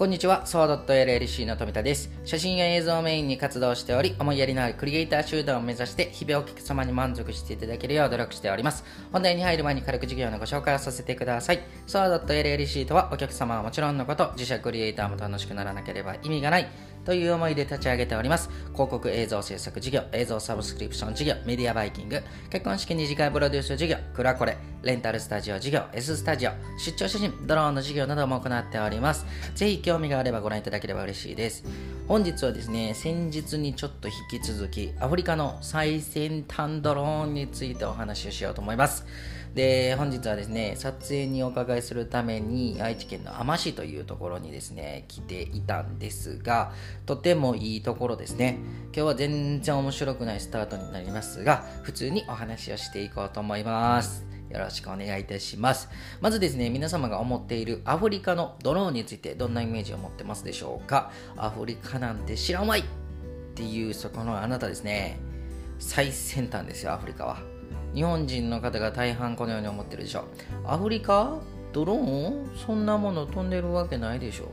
[0.00, 2.10] こんにちは、ソードット LLC の富田です。
[2.24, 8.82] 写真や映像をメインに活動しており、思いやりのあるクリエイター集団を目指して、日々お客様に満足していただけるよう努力しております。
[9.12, 11.60] 本題に入る前に軽く授業のご紹介をさせてください。
[11.86, 16.70] ソードット LLC とは、お客様はもちろんのこと、自社クリエイターも楽しくならなければ意味がない。
[17.10, 18.48] という思いで立ち上げております。
[18.72, 29.26] 広告映像制作事業、映像サブスクリプション事業、メディアバイキング、結婚式二次会プロデュース事業、クラコレ、レンタルスタジオ事業、S スタジオ、出張写真、ドローンの事業なども行っております。
[29.56, 31.64] ぜひ興味があればご覧いただければ嬉しいです。
[32.06, 39.04] 本日はですね、先日にちょっと引き続き、アフリカの最先端ドローンについてお話をしようと思います。
[39.54, 46.72] で、本日はですね、撮影にお伺いするために、愛知県の海士というところにですね、来ていたんですが、
[47.06, 48.58] とてもいいところですね。
[48.86, 54.26] 今日は全然面白くないスタートになりますが、普通にお話をしていこうと思います。
[54.50, 55.88] よろしくお願いいたします。
[56.20, 61.12] まずですね、皆様が思っているアフリカのドローンについてどんなイメージを持ってますでしょうか？
[61.36, 62.84] アフリカなんて知らんわいっ
[63.54, 65.20] ていうそこのあなたですね。
[65.78, 67.38] 最先端ですよ、アフリカは。
[67.94, 70.24] 日本人の方が大半このように思ってるでしょ
[70.66, 71.38] アフリカ？
[71.72, 72.50] ドローン？
[72.56, 74.48] そんなもの飛んでるわけないでしょ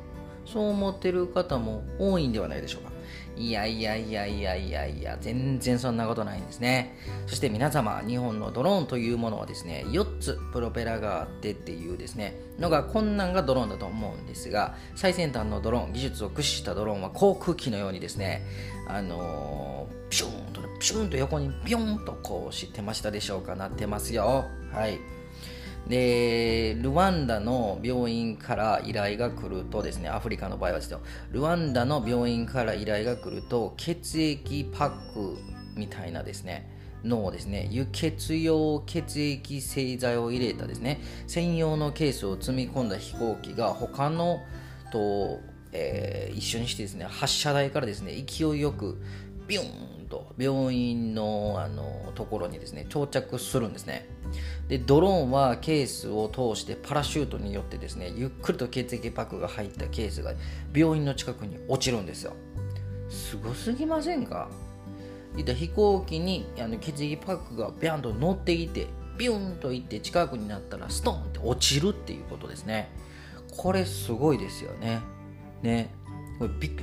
[0.52, 2.92] そう思ってる方も多いんではないでしょうか。
[3.36, 6.98] いやいやいやいやいやいや全然そんなことないんですね。
[7.28, 18.44] そして皆様日本のドローンというものはですね4つプロペラがあってっていうですねのがこんなんがドローンだと思うんですが最先端のドローン技術を駆使したドローンは航空機のようにですね
[18.88, 23.56] あのー、ピューンとピューンと横にビョンとこう知ってましたでしょうか。
[23.56, 24.46] なってますよ。
[24.72, 25.00] はい。
[25.88, 35.38] でルワンダの病院から依頼が来るとですねアフリカの場合はですよルワンダの病院から依頼が来ると血液パック
[35.76, 44.42] みたいなですねのですね輸血用血液製剤を入れたですね専用のケースを積み込んだ飛行機が他の
[44.92, 45.40] と、
[45.72, 49.02] えー、一緒にしてですね発射台からですね勢いよく
[49.48, 54.08] ビューンと病院のあのところにですね到着するんですね。
[54.68, 60.34] でドローンはケースを通してパラシュートによってですねゆっくりと血液パックが入ったケースが
[60.74, 62.34] 病院の近くに落ちるんですよ。
[63.10, 64.50] すごすぎませんか？
[65.36, 68.88] 飛行機にあの血液パックがビャンと乗っていて
[69.18, 72.90] ビューンといって近くになったらストンって落ちるっていうことですね。
[73.56, 75.00] これすごいですよね。
[75.62, 75.94] ね。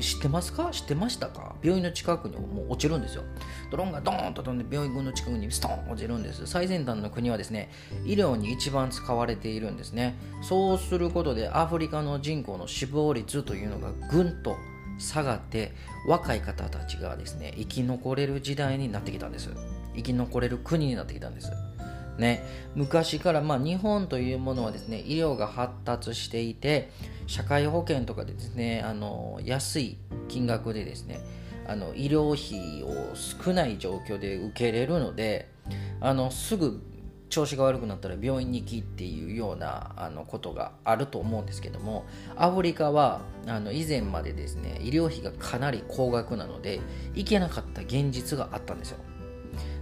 [0.00, 0.70] 知ってますか？
[0.72, 1.54] 知ってましたか？
[1.62, 3.22] 病院の近くにもう落ちるんですよ。
[3.70, 6.46] ドローンがドーンと飛んで病院の近くにストーン落ちるんです。
[6.46, 7.70] 最先端の国はですね、
[8.04, 10.16] 医療に一番使われているんですね。
[10.42, 14.56] そうすることでアフリカの人口の死亡率というのがぐんと
[14.98, 15.72] 下がって
[16.08, 19.50] 若い方たちがですね、生き残れる時代になってきたんです。
[19.94, 21.52] 生き残れる国になってきたんです。
[22.18, 22.44] ね、
[22.76, 26.92] 昔から、まあ、日本というものはですね医療が発達していて
[27.26, 29.98] 社会保険とかでですねあの安い
[30.28, 31.20] 金額でですね
[31.66, 35.50] あの医療費を少ない状況で受けれるので
[36.00, 36.82] あのすぐ
[37.30, 42.04] 調子が悪くなったら病院に行きっていうようなあのことがあると思うんですけども
[42.36, 46.80] アフリカはあの以前までですね医療費がかなり高額なので
[47.14, 48.98] 行けなかった現実があったんですよ。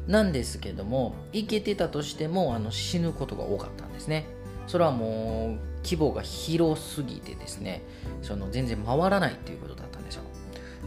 [0.06, 4.26] なんですけども行けてたとしてもあの死ぬことが多かったんですね。
[4.66, 7.82] それはもう規模が広すぎてですね
[8.22, 10.22] その全然回らないっていうことだったんですよ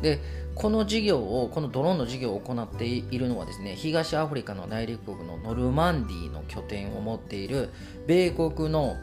[0.01, 0.19] で
[0.55, 7.69] この事業をこのドローンの事業を行っているのはですね東アフリカの内陸国のノルマンディの拠点を持っている
[8.07, 8.95] 米国の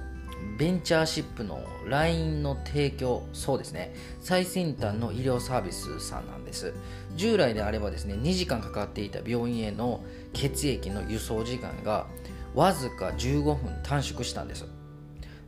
[0.58, 6.74] ベンチャーシップの LINE の提供、そうですね、最先端の医療サービスさんなんです。
[7.16, 12.06] 従来であればですね、2時間かかっていた病院への血液の輸送時間が
[12.54, 14.66] わずか15分短縮したんです。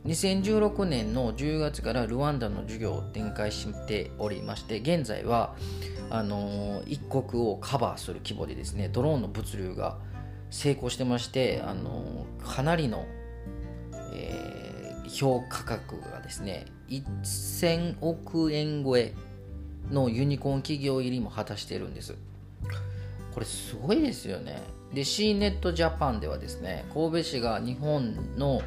[0.05, 5.55] 2016年の10月からルワンダの授業を展開しておりまして現在は
[6.09, 9.97] あの、一国をカバーする規模でですねドローンの物流が
[10.51, 13.05] 成功してまして、あの、かなりの、
[14.13, 19.13] えー、評価格がですね1000億円超え
[19.91, 22.15] のユニコーン企業入りも果たしてるんです。
[23.33, 24.61] これすごいですよね。
[24.93, 28.61] で C ネットジャパンではですね神戸市が日本の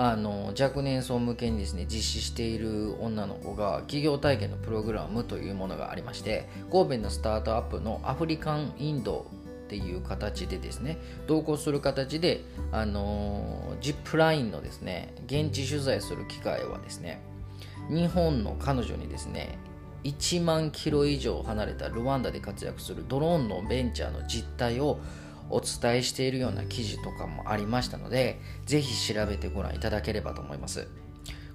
[0.00, 9.26] あの若年層向けにですね実施している女の子が企業体験のプログラムというものがありまして神戸のスタートアップのアフリカンインド
[9.64, 17.20] っていう形でですね同行する形であのジップラインのですね現地取材する機会はですね
[17.90, 19.58] 日本の彼女にですね
[20.04, 25.00] 1万キロ以上離れたルワンダで活躍するドローンのベンチャーの実態を
[25.50, 30.88] お伝えしているような記事とかもありましたので、ぜひ調べてご覧いただければと思います。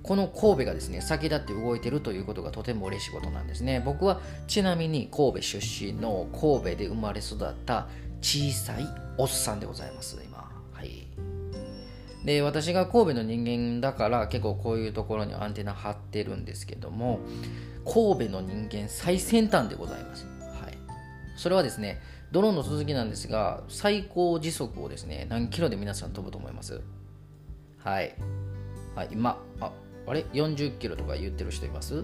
[0.04, 3.81] この神戸がですね先立って動いてるということがとても嬉しいことなんですね。
[3.84, 7.88] 僕はちなみに神戸出身の神戸で生まれ育った
[8.22, 8.88] 小さい
[9.18, 10.51] おっさんでございます今。
[10.74, 11.07] はい。
[12.25, 17.19] で私が神戸の人間だから結構こういうところにアンテナ張ってるんですけども
[17.86, 20.25] 神戸の人間最先端でございます、
[20.62, 20.78] はい、
[21.36, 22.01] それはですね
[22.34, 26.82] ドローンの続きなんですが最高時速をですね何キロで皆さん飛ぶと思います？
[27.78, 28.16] はい、
[28.96, 29.72] はい、今あ
[30.08, 32.04] あれ？40キロとか言ってる人います？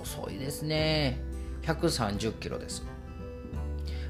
[0.00, 1.20] 遅いですね。
[1.64, 2.82] 130キロです。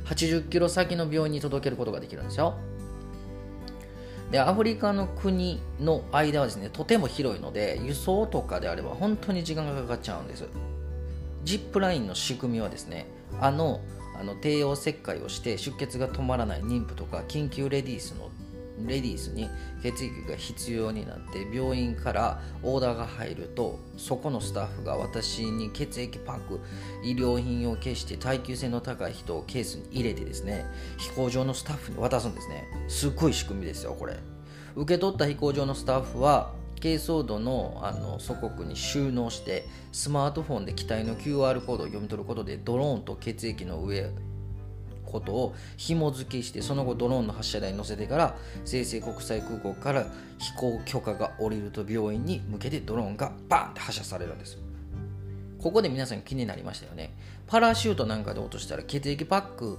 [0.04, 2.54] 80キロ先の病院に届けることができるんですよ。
[4.30, 10.44] でアフリカの国の間はですねとても広いので輸送とかであれば本当に時間がかかっちゃうんです。
[11.42, 13.08] ジップラインの仕組みはですね
[13.40, 13.80] あの
[14.18, 18.30] あの帝王切開をして出血が止まらない妊婦とか緊急レディースの
[18.84, 19.48] レディースに
[19.82, 26.60] 血液が必要になって病院からオーダーが入るとそこのスタッフが私に血液パック
[27.02, 30.66] 医療品を消して耐久性の高い人をケースに入れてですね
[30.98, 32.64] 飛行場のスタッフに渡すんですね。
[32.88, 34.16] すっごい仕組みですよこれ
[34.74, 36.52] 受け取った飛行場のスタッフは
[36.86, 44.08] 軽装度のあの祖国に収納してスマートフォンで機体の QR コードを読み取ることでドローンと血液の上
[45.04, 50.06] ことを紐付けしてその後ドローンの発射台に乗せてから生成国際空港から
[50.38, 54.56] 飛行許可が下りると病院に向けてドローンがバーンって発射されるんです。
[55.58, 57.12] ここで皆さん気になりましたよね。
[57.48, 59.78] パラシュートなんかで落としたら血液パック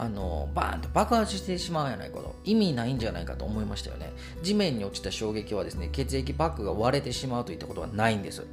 [0.00, 2.36] あのバーンと爆発してしまうんやないかと。
[2.44, 4.12] 意味ないんじゃないかと思いましたよね。
[4.42, 8.46] 地面に落ちた衝撃はですね血液パックが割れてしまうといったことはないんです。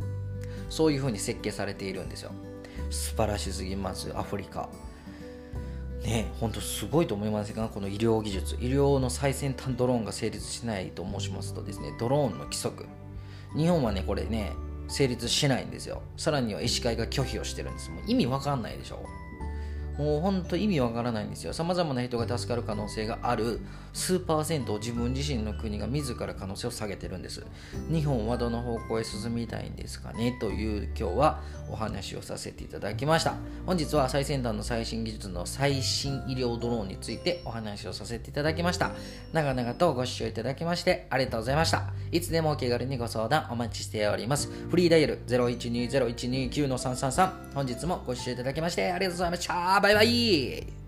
[0.70, 2.32] そういうふうに設計されているんですよ。
[2.90, 4.68] 素晴らしすぎますアフリカ。
[6.04, 8.56] ね本当すごいと思いますがこの医療技術。
[8.56, 12.88] 医療の最先端ドローンが成立しないと申しますとですねドローンの規則。
[13.56, 14.52] 日本はねこれね
[14.88, 16.02] 成立しないんですよ。
[16.18, 17.92] さらには医師会が拒否をしてるんです。
[17.92, 19.06] もう意味わかんないでしょ。
[19.98, 21.54] もうほんと意味わからないんですよ。
[21.54, 23.62] 様々な人が助かる可能性がある
[23.94, 27.46] 数パーセントを自分自身の国が自ら可能性を下げてるんです。
[27.90, 33.36] 日本はどの方向へ進みたいんですかねという今日はお話をさせていただきました。
[33.66, 38.92] 本日は最先端の最新技術の最新医療ドローンについてお話をさせていただきました。
[39.32, 41.94] 長々とご視聴いただきましてありがとうございました。
[42.12, 44.50] いつでもお気軽にご相談お待ちしております。
[44.70, 49.85] フリーダイヤル0120-129-333本日もご視聴いただきましてありがとうございました。
[49.86, 50.85] バイバイ。